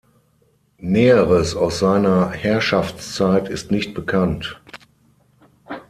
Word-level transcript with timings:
Näheres 0.79 1.55
aus 1.55 1.77
seiner 1.77 2.31
Herrschaftszeit 2.31 3.49
ist 3.49 3.69
nicht 3.69 3.93
bekannt. 3.93 4.59